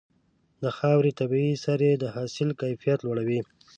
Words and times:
د 0.61 0.63
خاورې 0.77 1.11
طبيعي 1.19 1.55
سرې 1.65 1.91
د 1.97 2.05
حاصل 2.15 2.49
کیفیت 2.61 2.99
لوړوي. 3.03 3.39